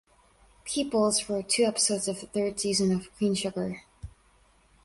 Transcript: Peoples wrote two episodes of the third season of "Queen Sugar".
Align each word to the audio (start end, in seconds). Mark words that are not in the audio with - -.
Peoples 0.65 1.29
wrote 1.29 1.47
two 1.47 1.63
episodes 1.65 2.07
of 2.07 2.19
the 2.21 2.25
third 2.25 2.59
season 2.59 2.91
of 2.91 3.15
"Queen 3.17 3.35
Sugar". 3.35 3.83